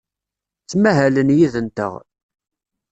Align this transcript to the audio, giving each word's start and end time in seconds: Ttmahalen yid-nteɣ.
Ttmahalen 0.63 1.29
yid-nteɣ. 1.37 1.93